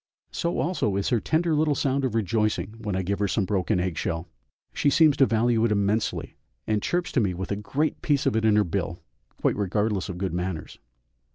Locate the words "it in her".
8.35-8.63